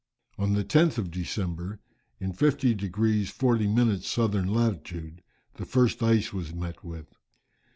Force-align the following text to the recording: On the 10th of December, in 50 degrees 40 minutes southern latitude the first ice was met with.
On 0.39 0.53
the 0.53 0.63
10th 0.65 0.97
of 0.97 1.11
December, 1.11 1.79
in 2.19 2.33
50 2.33 2.73
degrees 2.73 3.29
40 3.29 3.67
minutes 3.67 4.07
southern 4.07 4.47
latitude 4.51 5.21
the 5.57 5.65
first 5.67 6.01
ice 6.01 6.33
was 6.33 6.55
met 6.55 6.83
with. 6.83 7.13